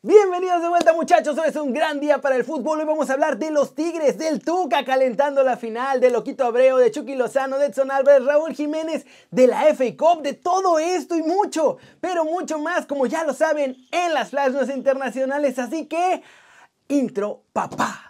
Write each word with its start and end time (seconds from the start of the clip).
Bienvenidos 0.00 0.62
de 0.62 0.68
vuelta 0.68 0.92
muchachos, 0.92 1.36
hoy 1.36 1.48
es 1.48 1.56
un 1.56 1.72
gran 1.72 1.98
día 1.98 2.20
para 2.20 2.36
el 2.36 2.44
fútbol, 2.44 2.78
hoy 2.78 2.84
vamos 2.84 3.10
a 3.10 3.14
hablar 3.14 3.36
de 3.36 3.50
los 3.50 3.74
Tigres, 3.74 4.16
del 4.16 4.38
Tuca 4.38 4.84
calentando 4.84 5.42
la 5.42 5.56
final, 5.56 6.00
de 6.00 6.10
Loquito 6.10 6.44
Abreu, 6.44 6.76
de 6.76 6.92
Chucky 6.92 7.16
Lozano, 7.16 7.58
de 7.58 7.66
Edson 7.66 7.90
Álvarez, 7.90 8.24
Raúl 8.24 8.54
Jiménez, 8.54 9.04
de 9.32 9.48
la 9.48 9.62
FA 9.74 9.96
Cup, 9.96 10.22
de 10.22 10.34
todo 10.34 10.78
esto 10.78 11.16
y 11.16 11.22
mucho, 11.24 11.78
pero 12.00 12.24
mucho 12.24 12.60
más 12.60 12.86
como 12.86 13.06
ya 13.06 13.24
lo 13.24 13.34
saben 13.34 13.76
en 13.90 14.14
las 14.14 14.30
flash 14.30 14.70
internacionales, 14.72 15.58
así 15.58 15.86
que 15.86 16.22
intro 16.86 17.42
papá. 17.52 18.07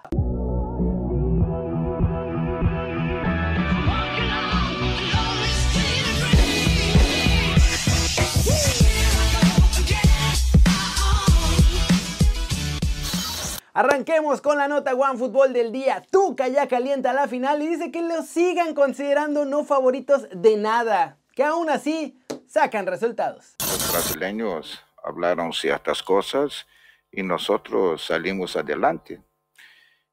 Arranquemos 13.79 14.41
con 14.41 14.59
la 14.59 14.67
nota 14.67 14.93
One 14.93 15.17
Fútbol 15.17 15.53
del 15.53 15.71
día. 15.71 16.03
Tuca 16.11 16.49
ya 16.49 16.67
calienta 16.67 17.13
la 17.13 17.29
final 17.29 17.63
y 17.63 17.69
dice 17.69 17.93
que 17.93 18.03
lo 18.03 18.25
sigan 18.25 18.75
considerando 18.75 19.45
no 19.45 19.63
favoritos 19.63 20.27
de 20.33 20.57
nada, 20.57 21.17
que 21.37 21.45
aún 21.45 21.71
así 21.71 22.19
sacan 22.49 22.87
resultados. 22.87 23.55
Los 23.61 23.93
brasileños 23.93 24.85
hablaron 25.05 25.53
ciertas 25.53 26.03
cosas 26.03 26.67
y 27.13 27.23
nosotros 27.23 28.05
salimos 28.05 28.57
adelante. 28.57 29.23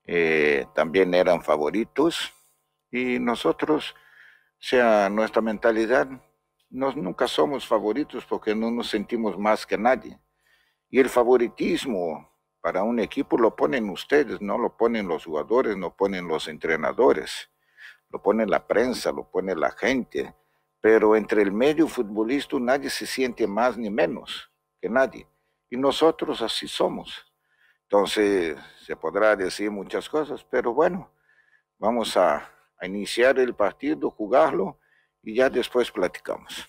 Eh, 0.03 0.67
también 0.75 1.15
eran 1.15 1.41
favoritos 1.41 2.31
y 2.91 3.17
nosotros, 3.17 3.95
sea 4.59 5.09
nuestra 5.09 5.41
mentalidad, 5.41 6.07
nos, 6.69 6.95
nunca 6.95 7.27
somos 7.27 7.65
favoritos 7.65 8.25
porque 8.25 8.53
no 8.53 8.69
nos 8.69 8.91
sentimos 8.91 9.39
más 9.39 9.65
que 9.65 9.75
nadie. 9.75 10.19
Y 10.87 10.99
el 10.99 11.09
favoritismo 11.09 12.34
para 12.65 12.81
un 12.81 12.99
equipo 12.99 13.37
lo 13.37 13.55
ponen 13.55 13.91
ustedes, 13.91 14.41
no 14.41 14.57
lo 14.57 14.75
ponen 14.75 15.07
los 15.07 15.25
jugadores, 15.25 15.77
no 15.77 15.95
ponen 15.95 16.27
los 16.27 16.47
entrenadores, 16.47 17.51
lo 18.09 18.19
pone 18.19 18.43
la 18.47 18.65
prensa, 18.65 19.11
lo 19.11 19.29
pone 19.29 19.55
la 19.55 19.69
gente, 19.69 20.33
pero 20.81 21.15
entre 21.15 21.43
el 21.43 21.51
medio 21.51 21.87
futbolista 21.87 22.57
nadie 22.59 22.89
se 22.89 23.05
siente 23.05 23.45
más 23.45 23.77
ni 23.77 23.91
menos 23.91 24.49
que 24.81 24.89
nadie. 24.89 25.27
Y 25.69 25.77
nosotros 25.77 26.41
así 26.41 26.67
somos. 26.67 27.31
Entonces, 27.83 28.57
se 28.83 28.95
podrá 28.95 29.35
decir 29.35 29.69
muchas 29.69 30.09
cosas, 30.09 30.43
pero 30.49 30.73
bueno, 30.73 31.11
vamos 31.77 32.17
a, 32.17 32.51
a 32.79 32.87
iniciar 32.87 33.37
el 33.37 33.53
partido, 33.53 34.09
jugarlo 34.09 34.79
y 35.21 35.35
ya 35.35 35.51
después 35.51 35.91
platicamos. 35.91 36.67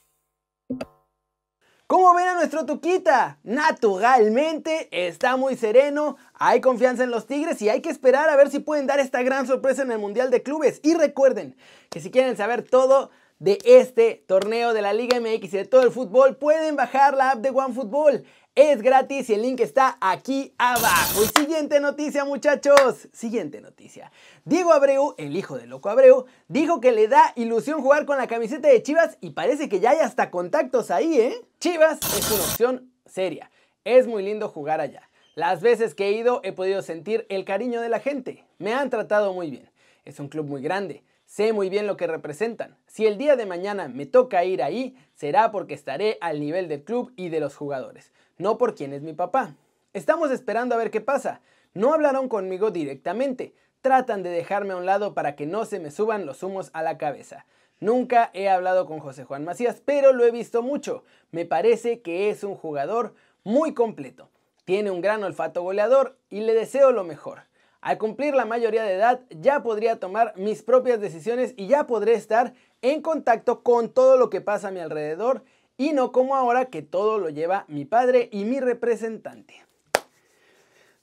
¿Cómo 1.89 2.13
ven 2.15 2.27
a 2.27 2.35
nuestro 2.35 2.67
Tuquita? 2.67 3.39
Naturalmente 3.45 4.89
está 4.91 5.37
muy 5.37 5.55
sereno, 5.55 6.17
hay 6.35 6.61
confianza 6.61 7.05
en 7.05 7.13
los 7.13 7.29
Tigres 7.29 7.63
y 7.63 7.69
hay 7.69 7.81
que 7.81 7.91
esperar 7.91 8.29
a 8.29 8.35
ver 8.35 8.51
si 8.51 8.59
pueden 8.59 8.89
dar 8.89 8.99
esta 8.99 9.23
gran 9.23 9.47
sorpresa 9.47 9.83
en 9.83 9.93
el 9.93 10.01
Mundial 10.01 10.33
de 10.33 10.43
Clubes. 10.43 10.81
Y 10.83 10.95
recuerden 10.95 11.55
que 11.89 12.01
si 12.01 12.11
quieren 12.11 12.37
saber 12.37 12.63
todo 12.63 13.11
de 13.39 13.59
este 13.65 14.25
torneo 14.27 14.73
de 14.73 14.83
la 14.83 14.93
Liga 14.93 15.21
MX 15.21 15.55
y 15.55 15.57
de 15.59 15.65
todo 15.65 15.83
el 15.83 15.91
fútbol, 15.91 16.37
pueden 16.37 16.77
bajar 16.77 17.15
la 17.15 17.33
app 17.33 17.41
de 17.41 17.51
OneFootball. 17.51 18.25
Es 18.55 18.81
gratis 18.81 19.29
y 19.29 19.35
el 19.35 19.43
link 19.43 19.61
está 19.61 19.99
aquí 20.01 20.55
abajo. 20.57 21.23
Y 21.23 21.39
siguiente 21.39 21.79
noticia, 21.79 22.25
muchachos. 22.25 23.09
Siguiente 23.13 23.61
noticia. 23.61 24.11
Diego 24.47 24.73
Abreu, 24.73 25.15
el 25.19 25.37
hijo 25.37 25.59
de 25.59 25.67
Loco 25.67 25.91
Abreu, 25.91 26.25
dijo 26.49 26.81
que 26.81 26.93
le 26.93 27.07
da 27.07 27.35
ilusión 27.37 27.83
jugar 27.83 28.07
con 28.07 28.17
la 28.17 28.27
camiseta 28.27 28.69
de 28.69 28.83
Chivas 28.83 29.19
y 29.21 29.31
parece 29.31 29.69
que 29.69 29.81
ya 29.81 29.91
hay 29.91 29.99
hasta 29.99 30.31
contactos 30.31 30.91
ahí, 30.91 31.21
¿eh? 31.21 31.35
Chivas 31.61 31.99
es 32.19 32.31
una 32.31 32.45
opción 32.45 32.93
seria. 33.05 33.51
Es 33.85 34.07
muy 34.07 34.23
lindo 34.23 34.49
jugar 34.49 34.81
allá. 34.81 35.11
Las 35.35 35.61
veces 35.61 35.95
que 35.95 36.09
he 36.09 36.13
ido 36.13 36.41
he 36.43 36.53
podido 36.53 36.81
sentir 36.81 37.27
el 37.29 37.45
cariño 37.45 37.83
de 37.83 37.91
la 37.91 38.01
gente. 38.01 38.47
Me 38.57 38.73
han 38.73 38.89
tratado 38.89 39.35
muy 39.35 39.51
bien. 39.51 39.71
Es 40.07 40.19
un 40.19 40.29
club 40.29 40.47
muy 40.47 40.63
grande. 40.63 41.05
Sé 41.27 41.53
muy 41.53 41.69
bien 41.69 41.87
lo 41.87 41.97
que 41.97 42.07
representan. 42.07 42.79
Si 42.87 43.07
el 43.07 43.19
día 43.19 43.37
de 43.37 43.47
mañana 43.47 43.89
me 43.89 44.07
toca 44.07 44.45
ir 44.45 44.63
ahí, 44.63 44.97
será 45.15 45.51
porque 45.53 45.75
estaré 45.75 46.17
al 46.21 46.41
nivel 46.41 46.69
del 46.69 46.83
club 46.83 47.13
y 47.17 47.29
de 47.29 47.41
los 47.41 47.55
jugadores 47.55 48.13
no 48.39 48.59
por 48.59 48.75
quién 48.75 48.93
es 48.93 49.03
mi 49.03 49.13
papá. 49.13 49.55
Estamos 49.93 50.31
esperando 50.31 50.75
a 50.75 50.79
ver 50.79 50.91
qué 50.91 51.01
pasa. 51.01 51.41
No 51.75 51.93
hablaron 51.93 52.29
conmigo 52.29 52.71
directamente. 52.71 53.55
Tratan 53.81 54.23
de 54.23 54.31
dejarme 54.31 54.73
a 54.73 54.77
un 54.77 54.87
lado 54.87 55.15
para 55.15 55.37
que 55.37 55.47
no 55.47 55.65
se 55.65 55.81
me 55.81 55.91
suban 55.91 56.27
los 56.27 56.43
humos 56.43 56.71
a 56.73 56.83
la 56.83 56.99
cabeza. 56.99 57.47
Nunca 57.79 58.31
he 58.33 58.49
hablado 58.49 58.87
con 58.87 59.01
José 59.01 59.25
Juan 59.25 59.45
Macías, 59.45 59.83
pero 59.85 60.13
lo 60.13 60.25
he 60.25 60.31
visto 60.31 60.63
mucho. 60.63 61.05
Me 61.31 61.45
parece 61.45 62.01
que 62.01 62.31
es 62.31 62.43
un 62.43 62.55
jugador 62.55 63.15
muy 63.45 63.75
completo. 63.75 64.31
Tiene 64.65 64.91
un 64.91 65.01
gran 65.01 65.23
olfato 65.23 65.63
goleador 65.63 66.19
y 66.31 66.41
le 66.41 66.55
deseo 66.55 66.91
lo 66.91 67.05
mejor. 67.05 67.43
Al 67.87 67.99
cumplir 67.99 68.35
la 68.35 68.47
mayoría 68.47 68.83
de 68.83 68.95
edad 68.95 69.21
ya 69.31 69.63
podría 69.63 70.01
tomar 70.01 70.33
mis 70.37 70.61
propias 70.65 71.01
decisiones 71.01 71.55
y 71.57 71.69
ya 71.69 71.87
podré 71.87 72.15
estar 72.15 72.53
en 72.83 73.01
contacto 73.01 73.63
con 73.63 73.91
todo 73.91 74.17
lo 74.17 74.29
que 74.29 74.41
pasa 74.41 74.69
a 74.69 74.71
mi 74.73 74.81
alrededor 74.81 75.45
y 75.77 75.93
no 75.93 76.11
como 76.11 76.35
ahora 76.35 76.65
que 76.65 76.83
todo 76.83 77.21
lo 77.21 77.29
lleva 77.29 77.65
mi 77.69 77.85
padre 77.85 78.29
y 78.33 78.45
mi 78.45 78.59
representante. 78.59 79.66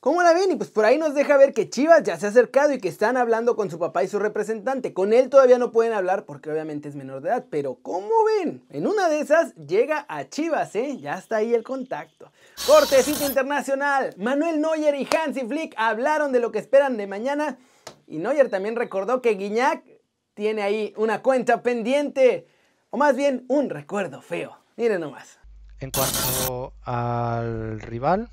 ¿Cómo 0.04 0.22
la 0.22 0.34
ven? 0.34 0.52
Y 0.52 0.56
pues 0.58 0.70
por 0.70 0.84
ahí 0.84 0.98
nos 0.98 1.14
deja 1.14 1.38
ver 1.38 1.54
que 1.54 1.70
Chivas 1.70 2.04
ya 2.04 2.20
se 2.20 2.26
ha 2.26 2.30
acercado 2.30 2.74
y 2.74 2.80
que 2.82 2.90
están 2.90 3.16
hablando 3.16 3.56
con 3.56 3.72
su 3.72 3.80
papá 3.80 4.04
y 4.04 4.10
su 4.10 4.20
representante. 4.20 4.94
Con 4.94 5.14
él 5.14 5.30
todavía 5.30 5.58
no 5.58 5.72
pueden 5.72 5.94
hablar 5.94 6.26
porque 6.26 6.52
obviamente 6.52 6.90
es 6.90 6.96
menor 6.96 7.22
de 7.22 7.30
edad, 7.30 7.46
pero 7.50 7.76
¿cómo 7.82 8.12
ven? 8.26 8.66
En 8.70 8.86
una 8.86 9.08
de 9.08 9.22
esas 9.22 9.56
llega 9.56 10.06
a 10.10 10.28
Chivas, 10.28 10.76
¿eh? 10.76 10.98
Ya 10.98 11.14
está 11.14 11.38
ahí 11.38 11.54
el 11.54 11.64
contacto. 11.64 12.34
Cortecito 12.68 13.26
internacional. 13.26 14.14
Manuel 14.18 14.60
Neuer 14.60 14.94
y 14.96 15.08
Hansi 15.08 15.48
Flick 15.48 15.74
hablaron 15.78 16.34
de 16.34 16.42
lo 16.42 16.52
que 16.52 16.60
esperan 16.60 16.98
de 16.98 17.08
mañana 17.08 17.58
y 18.06 18.18
Neuer 18.18 18.50
también 18.50 18.76
recordó 18.76 19.22
que 19.22 19.36
Guiñac 19.36 19.86
tiene 20.34 20.64
ahí 20.64 20.94
una 20.98 21.22
cuenta 21.22 21.64
pendiente, 21.64 22.46
o 22.90 22.98
más 22.98 23.16
bien 23.16 23.46
un 23.48 23.70
recuerdo 23.70 24.22
feo. 24.22 24.58
Miren 24.76 25.00
nomás. 25.00 25.40
En 25.80 25.92
cuanto 25.92 26.74
al 26.84 27.80
rival, 27.80 28.30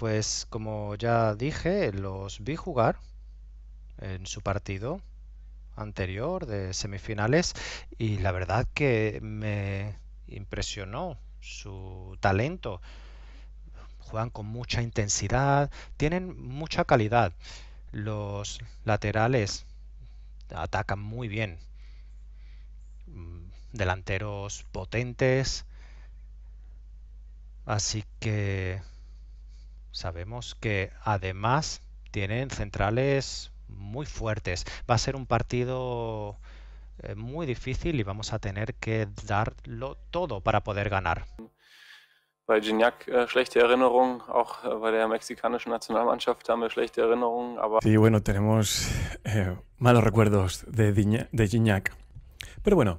pues 0.00 0.46
como 0.48 0.94
ya 0.94 1.34
dije, 1.34 1.92
los 1.92 2.42
vi 2.42 2.56
jugar 2.56 2.98
en 3.98 4.26
su 4.26 4.40
partido 4.40 5.02
anterior 5.76 6.46
de 6.46 6.72
semifinales 6.72 7.52
y 7.98 8.16
la 8.16 8.32
verdad 8.32 8.66
que 8.72 9.18
me 9.20 9.98
impresionó 10.26 11.18
su 11.42 12.16
talento. 12.18 12.80
Juegan 13.98 14.30
con 14.30 14.46
mucha 14.46 14.80
intensidad, 14.80 15.70
tienen 15.98 16.34
mucha 16.48 16.86
calidad. 16.86 17.34
Los 17.92 18.58
laterales 18.86 19.66
atacan 20.48 20.98
muy 20.98 21.28
bien 21.28 21.58
delanteros 23.74 24.64
potentes. 24.72 25.66
Así 27.66 28.02
que 28.18 28.80
sabemos 29.92 30.54
que 30.54 30.90
además 31.04 31.82
tienen 32.10 32.50
centrales 32.50 33.52
muy 33.68 34.06
fuertes. 34.06 34.64
Va 34.88 34.94
a 34.94 34.98
ser 34.98 35.16
un 35.16 35.26
partido 35.26 36.36
eh, 37.02 37.14
muy 37.14 37.46
difícil 37.46 38.00
y 38.00 38.02
vamos 38.02 38.32
a 38.32 38.38
tener 38.38 38.74
que 38.74 39.08
darlo 39.26 39.96
todo 40.10 40.40
para 40.40 40.62
poder 40.62 40.88
ganar. 40.90 41.26
Bei 42.46 42.60
Gignac 42.60 43.06
äh, 43.06 43.28
schlechte 43.28 43.60
Erinnerungen, 43.60 44.22
auch 44.22 44.64
äh, 44.64 44.74
bei 44.80 44.90
der 44.90 45.06
mexikanischen 45.06 45.70
Nationalmannschaft 45.70 46.48
haben 46.48 46.62
wir 46.62 46.70
schlechte 46.70 47.00
Erinnerungen. 47.00 47.58
Aber 47.58 47.78
sí, 47.80 47.96
bueno, 47.96 48.22
tenemos 48.22 48.90
eh, 49.22 49.54
malos 49.78 50.02
recuerdos 50.02 50.64
de, 50.66 50.92
de 50.92 51.46
Gignac. 51.46 51.94
Pero 52.64 52.74
bueno, 52.74 52.98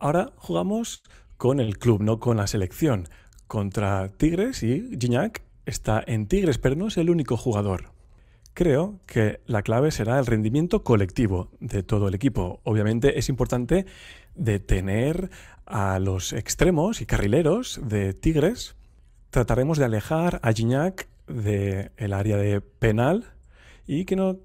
Ahora 0.00 0.32
jugamos 0.36 1.02
con 1.36 1.60
el 1.60 1.78
club, 1.78 2.00
no 2.00 2.20
con 2.20 2.38
la 2.38 2.46
selección. 2.46 3.06
Contra 3.46 4.08
Tigres 4.08 4.62
y 4.62 4.96
Gignac 4.98 5.42
está 5.66 6.02
en 6.06 6.26
Tigres, 6.26 6.58
pero 6.58 6.76
no 6.76 6.88
es 6.88 6.96
el 6.96 7.10
único 7.10 7.36
jugador. 7.36 7.92
Creo 8.54 9.00
que 9.06 9.40
la 9.46 9.62
clave 9.62 9.90
será 9.90 10.18
el 10.18 10.26
rendimiento 10.26 10.82
colectivo 10.82 11.50
de 11.60 11.82
todo 11.82 12.08
el 12.08 12.14
equipo. 12.14 12.60
Obviamente 12.64 13.18
es 13.18 13.28
importante 13.28 13.86
detener 14.34 15.30
a 15.66 15.98
los 15.98 16.32
extremos 16.32 17.00
y 17.00 17.06
carrileros 17.06 17.80
de 17.82 18.12
Tigres. 18.12 18.74
Trataremos 19.30 19.78
de 19.78 19.84
alejar 19.84 20.40
a 20.42 20.52
Gignac 20.52 21.08
del 21.26 22.12
área 22.12 22.36
de 22.36 22.60
penal 22.60 23.32
y 23.86 24.04
que 24.04 24.16
no 24.16 24.38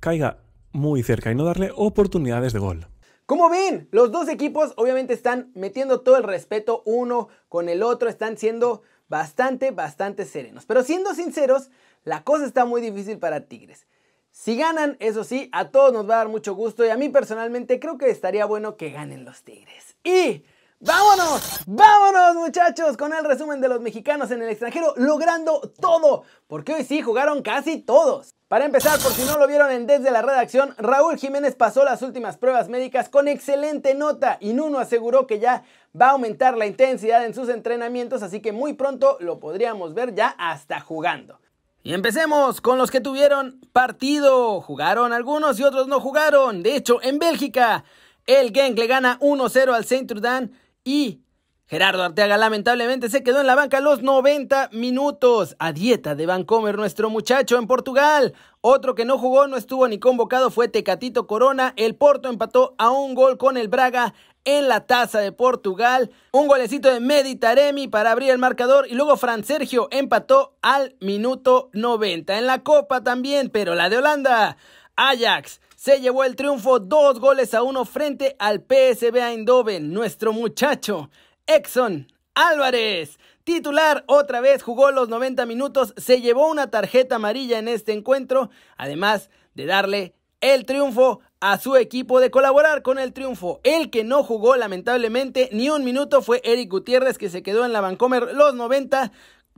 caiga 0.00 0.38
muy 0.72 1.02
cerca 1.02 1.30
y 1.30 1.34
no 1.34 1.44
darle 1.44 1.70
oportunidades 1.74 2.52
de 2.52 2.58
gol. 2.58 2.86
Como 3.26 3.48
ven, 3.48 3.88
los 3.90 4.12
dos 4.12 4.28
equipos 4.28 4.74
obviamente 4.76 5.14
están 5.14 5.50
metiendo 5.54 6.02
todo 6.02 6.18
el 6.18 6.24
respeto 6.24 6.82
uno 6.84 7.28
con 7.48 7.70
el 7.70 7.82
otro, 7.82 8.10
están 8.10 8.36
siendo 8.36 8.82
bastante, 9.08 9.70
bastante 9.70 10.24
serenos. 10.24 10.66
Pero 10.66 10.82
siendo 10.82 11.14
sinceros, 11.14 11.70
la 12.04 12.22
cosa 12.22 12.46
está 12.46 12.64
muy 12.64 12.80
difícil 12.80 13.18
para 13.18 13.46
Tigres. 13.46 13.86
Si 14.30 14.56
ganan, 14.56 14.96
eso 14.98 15.22
sí, 15.22 15.48
a 15.52 15.70
todos 15.70 15.92
nos 15.92 16.08
va 16.08 16.14
a 16.14 16.18
dar 16.18 16.28
mucho 16.28 16.54
gusto 16.54 16.84
y 16.84 16.88
a 16.88 16.96
mí 16.96 17.08
personalmente 17.08 17.78
creo 17.78 17.98
que 17.98 18.10
estaría 18.10 18.46
bueno 18.46 18.76
que 18.76 18.90
ganen 18.90 19.24
los 19.24 19.42
Tigres. 19.44 19.96
Y 20.02 20.44
Vámonos, 20.86 21.60
vámonos 21.66 22.34
muchachos 22.34 22.98
con 22.98 23.14
el 23.14 23.24
resumen 23.24 23.58
de 23.62 23.68
los 23.68 23.80
mexicanos 23.80 24.30
en 24.30 24.42
el 24.42 24.50
extranjero 24.50 24.92
logrando 24.98 25.62
todo, 25.80 26.24
porque 26.46 26.74
hoy 26.74 26.84
sí 26.84 27.00
jugaron 27.00 27.40
casi 27.40 27.78
todos. 27.78 28.34
Para 28.48 28.66
empezar, 28.66 29.00
por 29.00 29.12
si 29.12 29.24
no 29.24 29.38
lo 29.38 29.46
vieron 29.46 29.70
en 29.70 29.86
Desde 29.86 30.10
la 30.10 30.20
Redacción, 30.20 30.74
Raúl 30.76 31.16
Jiménez 31.16 31.54
pasó 31.54 31.84
las 31.84 32.02
últimas 32.02 32.36
pruebas 32.36 32.68
médicas 32.68 33.08
con 33.08 33.28
excelente 33.28 33.94
nota 33.94 34.36
y 34.42 34.52
Nuno 34.52 34.78
aseguró 34.78 35.26
que 35.26 35.38
ya 35.38 35.64
va 35.98 36.08
a 36.08 36.10
aumentar 36.10 36.54
la 36.58 36.66
intensidad 36.66 37.24
en 37.24 37.32
sus 37.32 37.48
entrenamientos, 37.48 38.22
así 38.22 38.40
que 38.40 38.52
muy 38.52 38.74
pronto 38.74 39.16
lo 39.20 39.40
podríamos 39.40 39.94
ver 39.94 40.14
ya 40.14 40.34
hasta 40.38 40.80
jugando. 40.80 41.40
Y 41.82 41.94
empecemos 41.94 42.60
con 42.60 42.76
los 42.76 42.90
que 42.90 43.00
tuvieron 43.00 43.58
partido. 43.72 44.60
Jugaron 44.60 45.14
algunos 45.14 45.58
y 45.58 45.64
otros 45.64 45.88
no 45.88 45.98
jugaron. 45.98 46.62
De 46.62 46.76
hecho, 46.76 47.02
en 47.02 47.18
Bélgica, 47.18 47.84
el 48.26 48.52
Genk 48.52 48.78
le 48.78 48.86
gana 48.86 49.18
1-0 49.20 49.72
al 49.72 49.84
Saint-Trudan 49.86 50.52
y 50.84 51.24
Gerardo 51.66 52.02
Arteaga 52.02 52.36
lamentablemente 52.36 53.08
se 53.08 53.22
quedó 53.22 53.40
en 53.40 53.46
la 53.46 53.54
banca 53.54 53.80
los 53.80 54.02
90 54.02 54.68
minutos. 54.72 55.56
A 55.58 55.72
dieta 55.72 56.14
de 56.14 56.26
Vancomer 56.26 56.76
nuestro 56.76 57.08
muchacho 57.08 57.56
en 57.56 57.66
Portugal. 57.66 58.34
Otro 58.60 58.94
que 58.94 59.06
no 59.06 59.18
jugó, 59.18 59.46
no 59.46 59.56
estuvo 59.56 59.88
ni 59.88 59.98
convocado 59.98 60.50
fue 60.50 60.68
Tecatito 60.68 61.26
Corona. 61.26 61.72
El 61.76 61.96
Porto 61.96 62.28
empató 62.28 62.74
a 62.76 62.90
un 62.90 63.14
gol 63.14 63.38
con 63.38 63.56
el 63.56 63.68
Braga 63.68 64.12
en 64.44 64.68
la 64.68 64.86
taza 64.86 65.20
de 65.20 65.32
Portugal. 65.32 66.10
Un 66.32 66.48
golecito 66.48 66.92
de 66.92 67.00
Meditaremi 67.00 67.88
para 67.88 68.12
abrir 68.12 68.30
el 68.30 68.38
marcador. 68.38 68.86
Y 68.86 68.94
luego 68.94 69.16
Fran 69.16 69.42
Sergio 69.42 69.88
empató 69.90 70.58
al 70.60 70.96
minuto 71.00 71.70
90. 71.72 72.36
En 72.38 72.46
la 72.46 72.62
Copa 72.62 73.02
también, 73.02 73.48
pero 73.48 73.74
la 73.74 73.88
de 73.88 73.96
Holanda. 73.96 74.58
Ajax 74.96 75.60
se 75.84 76.00
llevó 76.00 76.24
el 76.24 76.34
triunfo 76.34 76.80
dos 76.80 77.20
goles 77.20 77.52
a 77.52 77.62
uno 77.62 77.84
frente 77.84 78.36
al 78.38 78.64
PSV 78.66 79.16
Eindhoven, 79.18 79.92
nuestro 79.92 80.32
muchacho 80.32 81.10
Exxon 81.46 82.10
Álvarez. 82.34 83.18
Titular, 83.44 84.02
otra 84.06 84.40
vez 84.40 84.62
jugó 84.62 84.92
los 84.92 85.10
90 85.10 85.44
minutos, 85.44 85.92
se 85.98 86.22
llevó 86.22 86.50
una 86.50 86.70
tarjeta 86.70 87.16
amarilla 87.16 87.58
en 87.58 87.68
este 87.68 87.92
encuentro, 87.92 88.48
además 88.78 89.28
de 89.52 89.66
darle 89.66 90.14
el 90.40 90.64
triunfo 90.64 91.20
a 91.40 91.58
su 91.58 91.76
equipo, 91.76 92.18
de 92.18 92.30
colaborar 92.30 92.80
con 92.80 92.98
el 92.98 93.12
triunfo. 93.12 93.60
El 93.62 93.90
que 93.90 94.04
no 94.04 94.22
jugó 94.24 94.56
lamentablemente 94.56 95.50
ni 95.52 95.68
un 95.68 95.84
minuto 95.84 96.22
fue 96.22 96.40
Eric 96.44 96.70
Gutiérrez, 96.70 97.18
que 97.18 97.28
se 97.28 97.42
quedó 97.42 97.66
en 97.66 97.74
la 97.74 97.82
Vancomer 97.82 98.32
los 98.32 98.54
90 98.54 99.12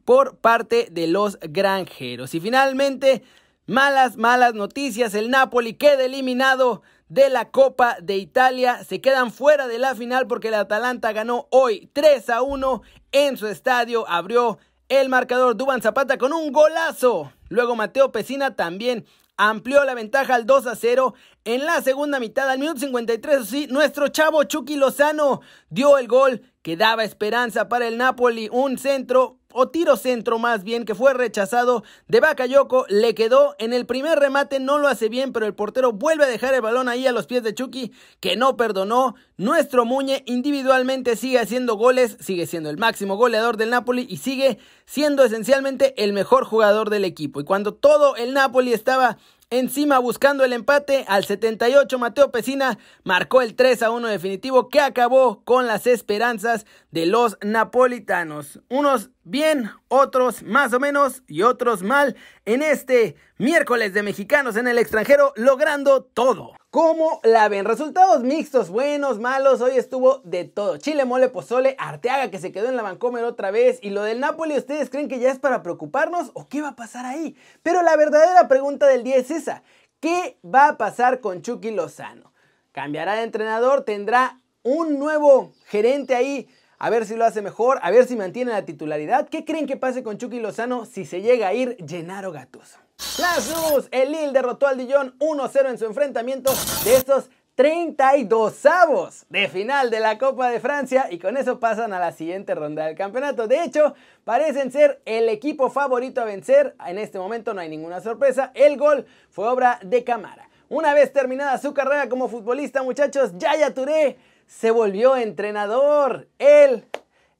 por 0.05 0.38
parte 0.38 0.88
de 0.90 1.06
los 1.06 1.38
granjeros. 1.40 2.34
Y 2.34 2.40
finalmente 2.40 3.23
Malas, 3.69 4.17
malas 4.17 4.55
noticias. 4.55 5.13
El 5.15 5.29
Napoli 5.29 5.75
queda 5.75 6.05
eliminado 6.05 6.83
de 7.09 7.29
la 7.31 7.51
Copa 7.51 7.97
de 8.01 8.17
Italia. 8.17 8.85
Se 8.85 9.01
quedan 9.01 9.33
fuera 9.33 9.67
de 9.67 9.81
la 9.81 9.97
final 9.97 10.29
porque 10.29 10.49
el 10.49 10.55
Atalanta 10.55 11.13
ganó 11.13 11.49
hoy 11.51 11.91
3 11.93 12.31
a 12.31 12.43
1 12.43 12.83
en 13.11 13.37
su 13.37 13.49
estadio. 13.49 14.09
Abrió 14.09 14.59
el 14.89 15.09
marcador 15.09 15.57
Duban 15.57 15.83
Zapata 15.83 16.17
con 16.17 16.33
un 16.33 16.53
golazo. 16.53 17.33
Luego 17.49 17.75
Mateo 17.75 18.13
Pesina 18.13 18.55
también 18.55 19.05
amplió 19.37 19.83
la 19.83 19.95
ventaja 19.95 20.37
al 20.37 20.47
2 20.47 20.69
a 20.69 20.77
0. 20.77 21.15
En 21.45 21.67
la 21.67 21.83
segunda 21.83 22.21
mitad, 22.21 22.49
al 22.49 22.61
minuto 22.61 22.79
53, 22.79 23.45
sí, 23.49 23.67
nuestro 23.69 24.07
chavo 24.07 24.45
Chucky 24.45 24.77
Lozano 24.77 25.41
dio 25.71 25.99
el 25.99 26.07
gol 26.07 26.41
que 26.62 26.77
daba 26.77 27.03
esperanza 27.03 27.69
para 27.69 27.89
el 27.89 27.99
Napoli. 27.99 28.49
Un 28.53 28.79
centro 28.79 29.41
o 29.58 29.69
tiro 29.69 29.97
centro 29.97 30.38
más 30.38 30.64
bien, 30.64 30.85
que 30.85 30.94
fue 30.94 31.14
rechazado 31.14 31.82
de 32.08 32.20
Bakayoko, 32.20 32.85
le 32.91 33.14
quedó 33.14 33.56
en 33.58 33.73
el 33.73 33.87
primer 33.87 34.19
remate, 34.19 34.61
no 34.61 34.76
lo 34.76 34.87
hace 34.87 35.08
bien, 35.08 35.32
pero 35.32 35.47
el 35.47 35.55
portero 35.55 35.93
vuelve 35.93 36.25
a 36.25 36.29
dejar 36.29 36.53
el 36.53 36.61
balón 36.61 36.91
ahí 36.91 37.06
a 37.06 37.12
los 37.12 37.26
pies 37.26 37.43
de 37.43 37.55
Chucky, 37.55 37.93
que 38.20 38.37
no 38.37 38.58
perdonó. 38.58 39.14
Nuestro 39.38 39.87
Muñe 39.87 40.23
individualmente 40.26 41.17
sigue 41.17 41.38
haciendo 41.38 41.76
goles, 41.76 42.19
sigue 42.20 42.47
siendo 42.47 42.69
el 42.69 42.76
máximo 42.76 43.17
goleador 43.17 43.56
del 43.56 43.70
Napoli 43.70 44.06
y 44.08 44.19
sigue 44.19 44.58
siendo 44.85 45.25
esencialmente 45.25 45.94
el 46.02 46.12
mejor 46.12 46.44
jugador 46.44 46.91
del 46.91 47.05
equipo. 47.05 47.41
Y 47.41 47.44
cuando 47.44 47.73
todo 47.73 48.14
el 48.17 48.35
Napoli 48.35 48.75
estaba 48.75 49.17
Encima 49.51 50.01
buscando 50.01 50.43
el 50.43 50.53
empate 50.53 51.05
al 51.07 51.25
78 51.25 52.01
Mateo 52.01 52.33
Pesina 52.33 52.79
marcó 53.05 53.43
el 53.43 53.55
3 53.55 53.85
a 53.85 53.91
1 53.93 54.09
definitivo 54.09 54.69
que 54.69 54.81
acabó 54.81 55.45
con 55.45 55.69
las 55.69 55.87
esperanzas 55.87 56.67
de 56.91 57.07
los 57.07 57.39
napolitanos. 57.43 58.61
Unos 58.69 59.11
bien, 59.23 59.71
otros 59.87 60.43
más 60.43 60.73
o 60.73 60.81
menos 60.81 61.23
y 61.29 61.43
otros 61.43 61.85
mal 61.85 62.17
en 62.45 62.61
este 62.61 63.15
miércoles 63.39 63.95
de 63.95 64.03
mexicanos 64.03 64.57
en 64.57 64.67
el 64.67 64.79
extranjero 64.79 65.33
logrando 65.37 66.03
todo. 66.03 66.57
¿Cómo 66.76 67.20
la 67.23 67.49
ven? 67.49 67.64
Resultados 67.64 68.23
mixtos, 68.23 68.69
buenos, 68.69 69.19
malos. 69.19 69.62
Hoy 69.62 69.78
estuvo 69.78 70.19
de 70.25 70.44
todo. 70.44 70.76
Chile, 70.76 71.06
mole, 71.06 71.31
pozole, 71.31 71.75
Arteaga 71.78 72.31
que 72.31 72.38
se 72.38 72.52
quedó 72.52 72.69
en 72.69 72.76
la 72.76 72.82
Vancomer 72.82 73.25
otra 73.25 73.50
vez. 73.50 73.78
Y 73.81 73.88
lo 73.88 74.02
del 74.02 74.20
Napoli, 74.20 74.58
¿ustedes 74.58 74.90
creen 74.90 75.08
que 75.08 75.19
ya 75.19 75.31
es 75.31 75.38
para 75.38 75.62
preocuparnos 75.62 76.32
o 76.34 76.49
qué 76.49 76.61
va 76.61 76.69
a 76.69 76.76
pasar 76.76 77.06
ahí? 77.06 77.34
Pero 77.62 77.81
la 77.81 77.96
verdadera 77.96 78.46
pregunta 78.46 78.87
del 78.88 79.05
día 79.05 79.17
es 79.17 79.31
esa. 79.31 79.62
¿Qué 80.00 80.37
va 80.44 80.69
a 80.69 80.76
pasar 80.76 81.20
con 81.20 81.40
Chucky 81.40 81.70
Lozano? 81.70 82.34
¿Cambiará 82.73 83.14
de 83.14 83.23
entrenador? 83.23 83.84
¿Tendrá 83.84 84.43
un 84.62 84.99
nuevo 84.99 85.55
gerente 85.69 86.14
ahí? 86.14 86.46
A 86.78 86.90
ver 86.90 87.06
si 87.06 87.17
lo 87.17 87.25
hace 87.25 87.40
mejor, 87.40 87.78
a 87.81 87.90
ver 87.90 88.06
si 88.06 88.17
mantiene 88.17 88.52
la 88.52 88.67
titularidad. 88.67 89.31
¿Qué 89.31 89.46
creen 89.46 89.67
que 89.67 89.78
pase 89.78 90.02
con 90.02 90.19
Chucky 90.19 90.40
Lozano 90.40 90.84
si 90.84 91.06
se 91.06 91.23
llega 91.23 91.49
a 91.49 91.55
ir 91.55 91.78
Gennaro 91.88 92.32
Gattuso? 92.32 92.86
Las 93.19 93.49
News, 93.49 93.89
el 93.93 94.13
Lille 94.13 94.33
derrotó 94.33 94.67
al 94.67 94.77
Dijon 94.77 95.19
1-0 95.19 95.71
en 95.71 95.79
su 95.79 95.87
enfrentamiento 95.87 96.53
de 96.85 96.97
estos 96.97 97.31
32 97.55 98.67
avos 98.67 99.25
de 99.31 99.49
final 99.49 99.89
de 99.89 100.01
la 100.01 100.19
Copa 100.19 100.51
de 100.51 100.61
Francia 100.61 101.07
y 101.11 101.19
con 101.19 101.39
eso 101.39 101.59
pasan 101.59 101.95
a 101.95 101.99
la 101.99 102.13
siguiente 102.13 102.55
ronda 102.55 102.85
del 102.85 102.95
campeonato. 102.95 103.49
De 103.49 103.65
hecho, 103.65 103.95
parecen 104.25 104.71
ser 104.71 105.01
el 105.07 105.31
equipo 105.31 105.71
favorito 105.71 106.21
a 106.21 106.27
vencer. 106.27 106.77
En 106.87 106.99
este 106.99 107.19
momento 107.19 107.55
no 107.55 107.63
hay 107.63 107.71
ninguna 107.71 108.03
sorpresa. 108.03 108.51
El 108.55 108.77
gol 108.77 109.07
fue 109.31 109.49
obra 109.49 109.79
de 109.83 110.05
Camara. 110.05 110.51
Una 110.69 110.93
vez 110.93 111.11
terminada 111.11 111.57
su 111.57 111.73
carrera 111.73 112.11
como 112.11 112.29
futbolista, 112.29 112.83
muchachos, 112.83 113.31
Yaya 113.39 113.73
Touré 113.73 114.19
se 114.47 114.71
volvió 114.71 115.17
entrenador. 115.17 116.29
Él 116.39 116.85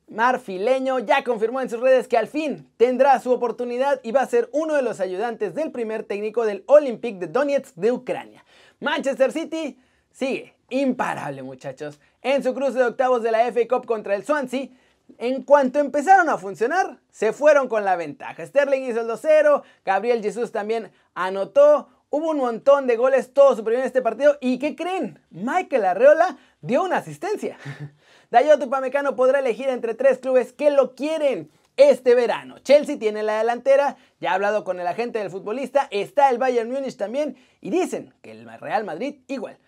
marfileño 0.09 1.01
ya 1.01 1.25
confirmó 1.25 1.61
en 1.61 1.71
sus 1.71 1.81
redes 1.81 2.09
que 2.09 2.17
al 2.17 2.29
fin 2.29 2.71
tendrá 2.77 3.19
su 3.21 3.33
oportunidad 3.33 4.01
y 4.03 4.13
va 4.13 4.23
a 4.23 4.27
ser 4.27 4.49
uno 4.53 4.75
de 4.75 4.83
los 4.83 5.01
ayudantes 5.01 5.55
del 5.55 5.73
primer 5.73 6.05
técnico 6.05 6.45
del 6.45 6.65
Olympique 6.67 7.19
de 7.19 7.27
Donetsk 7.27 7.75
de 7.75 7.93
Ucrania. 7.93 8.45
Manchester 8.81 9.33
City 9.33 9.79
sigue 10.13 10.55
imparable 10.71 11.43
muchachos. 11.43 12.01
En 12.23 12.43
su 12.43 12.55
cruce 12.55 12.79
de 12.79 12.85
octavos 12.85 13.23
de 13.23 13.31
la 13.31 13.51
FA 13.53 13.69
Cup 13.69 13.87
contra 13.87 14.15
el 14.15 14.25
Swansea, 14.25 14.69
en 15.19 15.43
cuanto 15.43 15.79
empezaron 15.79 16.29
a 16.29 16.39
funcionar, 16.39 16.99
se 17.11 17.33
fueron 17.33 17.69
con 17.69 17.85
la 17.85 17.97
ventaja. 17.97 18.45
Sterling 18.45 18.83
hizo 18.83 19.01
el 19.01 19.09
2-0, 19.09 19.63
Gabriel 19.85 20.23
Jesús 20.23 20.51
también 20.51 20.91
anotó, 21.15 21.89
hubo 22.11 22.31
un 22.31 22.39
montón 22.39 22.87
de 22.87 22.97
goles 22.97 23.33
todo 23.33 23.55
su 23.55 23.63
primer 23.63 23.81
en 23.81 23.87
este 23.87 24.03
partido 24.03 24.37
y 24.41 24.59
¿qué 24.59 24.75
creen? 24.75 25.21
Michael 25.31 25.85
Arreola 25.85 26.37
dio 26.61 26.83
una 26.83 26.99
asistencia. 26.99 27.57
Dayot 28.31 28.63
Upamecano 28.63 29.17
podrá 29.17 29.39
elegir 29.39 29.69
entre 29.69 29.95
tres 29.95 30.19
clubes 30.19 30.53
que 30.53 30.71
lo 30.71 30.95
quieren 30.95 31.51
este 31.77 32.15
verano. 32.15 32.59
Chelsea 32.61 32.99
tiene 32.99 33.23
la 33.23 33.39
delantera, 33.39 33.97
ya 34.21 34.33
ha 34.33 34.35
hablado 34.35 34.65
con 34.65 34.81
el 34.81 34.87
agente 34.87 35.19
del 35.19 35.31
futbolista, 35.31 35.89
está 35.91 36.31
el 36.31 36.39
Bayern 36.39 36.71
Múnich 36.71 36.97
también 36.97 37.37
y 37.61 37.71
dicen 37.71 38.15
que 38.23 38.33
el 38.33 38.49
Real 38.61 38.85
Madrid 38.85 39.17
igual. 39.29 39.59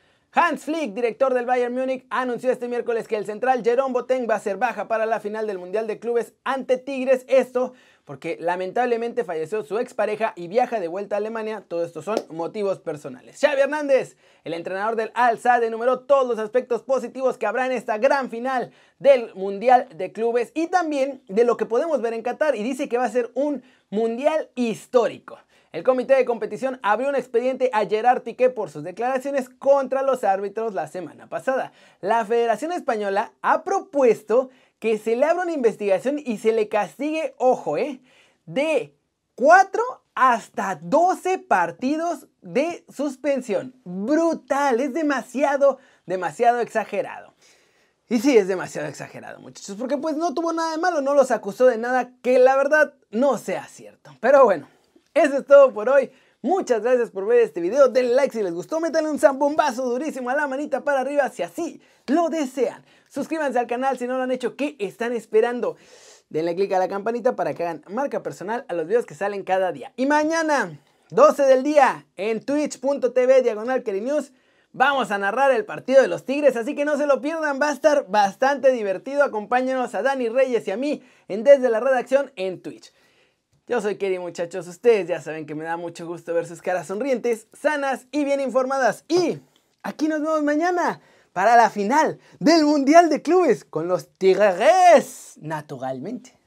Hans 0.41 0.67
Flick, 0.67 0.95
director 0.95 1.35
del 1.35 1.47
Bayern 1.47 1.75
Múnich, 1.75 2.07
anunció 2.11 2.53
este 2.53 2.69
miércoles 2.69 3.09
que 3.09 3.17
el 3.17 3.27
central 3.27 3.65
Jerome 3.65 3.93
Boateng 3.93 4.31
va 4.31 4.37
a 4.37 4.41
ser 4.41 4.57
baja 4.57 4.87
para 4.87 5.05
la 5.05 5.19
final 5.19 5.49
del 5.49 5.59
Mundial 5.59 5.89
de 5.89 5.99
Clubes 5.99 6.33
ante 6.45 6.79
Tigres. 6.79 7.25
Esto 7.27 7.73
porque 8.05 8.37
lamentablemente 8.39 9.25
falleció 9.25 9.65
su 9.65 9.81
expareja 9.81 10.35
y 10.37 10.47
viaja 10.47 10.79
de 10.79 10.87
vuelta 10.87 11.17
a 11.17 11.19
Alemania. 11.19 11.65
Todo 11.67 11.85
esto 11.85 12.03
son 12.03 12.21
motivos 12.31 12.79
personales. 12.79 13.41
Xavi 13.41 13.63
Hernández, 13.63 14.17
el 14.45 14.55
entrenador 14.55 14.95
del 14.95 15.11
Al 15.15 15.41
Sadd, 15.41 15.65
enumeró 15.65 16.01
todos 16.01 16.29
los 16.29 16.39
aspectos 16.39 16.85
positivos 16.85 17.37
que 17.37 17.47
habrá 17.47 17.67
en 17.67 17.73
esta 17.73 17.99
gran 17.99 18.31
final 18.31 18.71
del 19.01 19.35
Mundial 19.35 19.89
de 19.97 20.13
Clubes 20.13 20.53
y 20.55 20.69
también 20.69 21.21
de 21.27 21.43
lo 21.43 21.57
que 21.57 21.67
podemos 21.67 22.01
ver 22.01 22.15
en 22.15 22.23
Qatar 22.23 22.55
y 22.55 22.63
dice 22.63 22.89
que 22.89 22.97
va 22.97 23.07
a 23.07 23.11
ser 23.11 23.33
un 23.35 23.65
Mundial 23.91 24.51
histórico. 24.55 25.39
El 25.71 25.83
comité 25.83 26.15
de 26.15 26.25
competición 26.25 26.81
abrió 26.83 27.09
un 27.09 27.15
expediente 27.15 27.71
a 27.75 27.85
Gerard 27.85 28.23
Piqué 28.23 28.49
por 28.49 28.71
sus 28.71 28.85
declaraciones 28.85 29.51
contra 29.51 30.03
los 30.03 30.25
árbitros 30.25 30.73
la 30.73 30.87
semana 30.87 31.29
pasada. 31.29 31.73
La 32.01 32.25
Federación 32.25 32.73
Española 32.73 33.33
ha 33.43 33.65
propuesto 33.65 34.49
que 34.79 34.97
se 34.97 35.17
le 35.17 35.27
abra 35.27 35.43
una 35.43 35.53
investigación 35.53 36.19
y 36.19 36.39
se 36.39 36.53
le 36.53 36.69
castigue, 36.69 37.35
ojo, 37.37 37.77
eh, 37.77 38.01
de 38.47 38.95
4 39.35 39.83
hasta 40.15 40.79
12 40.81 41.39
partidos 41.39 42.29
de 42.41 42.85
suspensión. 42.89 43.75
Brutal, 43.85 44.81
es 44.81 44.95
demasiado, 44.95 45.79
demasiado 46.07 46.61
exagerado. 46.61 47.35
Y 48.09 48.21
sí, 48.21 48.39
es 48.39 48.49
demasiado 48.49 48.89
exagerado, 48.89 49.39
muchachos, 49.41 49.77
porque 49.79 49.99
pues 49.99 50.17
no 50.17 50.33
tuvo 50.33 50.55
nada 50.55 50.71
de 50.73 50.79
malo, 50.79 51.03
no 51.03 51.13
los 51.13 51.31
acusó 51.31 51.67
de 51.67 51.77
nada 51.77 52.11
que 52.23 52.39
la 52.39 52.57
verdad 52.57 52.95
no 53.11 53.37
sea 53.37 53.67
cierto. 53.67 54.17
Pero 54.21 54.45
bueno, 54.45 54.67
eso 55.19 55.39
es 55.39 55.47
todo 55.47 55.73
por 55.73 55.89
hoy. 55.89 56.11
Muchas 56.41 56.83
gracias 56.83 57.11
por 57.11 57.27
ver 57.27 57.41
este 57.41 57.61
video. 57.61 57.89
Denle 57.89 58.15
like 58.15 58.33
si 58.33 58.43
les 58.43 58.53
gustó. 58.53 58.79
Métanle 58.79 59.11
un 59.11 59.19
zambombazo 59.19 59.85
durísimo 59.85 60.31
a 60.31 60.37
la 60.37 60.47
manita 60.47 60.85
para 60.85 61.01
arriba 61.01 61.29
si 61.31 61.43
así 61.43 61.81
lo 62.07 62.29
desean. 62.29 62.85
Suscríbanse 63.09 63.59
al 63.59 63.67
canal 63.67 63.99
si 63.99 64.07
no 64.07 64.17
lo 64.17 64.23
han 64.23 64.31
hecho. 64.31 64.55
¿Qué 64.55 64.77
están 64.79 65.13
esperando? 65.13 65.77
Denle 66.29 66.55
click 66.55 66.73
a 66.73 66.79
la 66.79 66.89
campanita 66.89 67.35
para 67.35 67.55
que 67.55 67.65
hagan 67.65 67.83
marca 67.89 68.23
personal 68.23 68.65
a 68.69 68.75
los 68.75 68.87
videos 68.87 69.05
que 69.05 69.15
salen 69.15 69.43
cada 69.43 69.73
día. 69.73 69.93
Y 69.97 70.07
mañana, 70.07 70.79
12 71.11 71.43
del 71.45 71.65
día, 71.65 72.07
en 72.17 72.45
twitch.tv 72.45 73.43
diagonal 73.43 73.83
News, 73.85 74.33
vamos 74.73 75.11
a 75.11 75.19
narrar 75.19 75.51
el 75.51 75.65
partido 75.65 76.03
de 76.03 76.09
los 76.09 76.25
Tigres. 76.25 76.55
Así 76.55 76.77
que 76.77 76.85
no 76.85 76.97
se 76.97 77.07
lo 77.07 77.21
pierdan. 77.21 77.61
Va 77.61 77.71
a 77.71 77.73
estar 77.73 78.07
bastante 78.09 78.71
divertido. 78.71 79.25
Acompáñenos 79.25 79.93
a 79.97 80.03
Dani 80.03 80.29
Reyes 80.29 80.69
y 80.69 80.71
a 80.71 80.77
mí 80.77 81.03
en 81.27 81.43
Desde 81.43 81.69
la 81.69 81.81
Redacción 81.81 82.31
en 82.37 82.63
Twitch. 82.63 82.93
Yo 83.69 83.83
soy 83.83 83.97
Kerry 83.97 84.19
muchachos, 84.19 84.67
ustedes 84.67 85.09
ya 85.09 85.21
saben 85.21 85.45
que 85.45 85.55
me 85.55 85.65
da 85.65 85.77
mucho 85.77 86.07
gusto 86.07 86.33
ver 86.33 86.47
sus 86.47 86.63
caras 86.63 86.87
sonrientes, 86.87 87.49
sanas 87.53 88.07
y 88.11 88.25
bien 88.25 88.41
informadas. 88.41 89.05
Y 89.09 89.41
aquí 89.83 90.09
nos 90.09 90.23
vemos 90.23 90.43
mañana 90.43 91.03
para 91.35 91.55
la 91.55 91.69
final 91.69 92.19
del 92.41 92.65
Mundial 92.65 93.11
de 93.11 93.21
Clubes 93.21 93.67
con 93.67 93.87
los 93.87 94.09
Tigres, 94.17 95.35
naturalmente. 95.43 96.38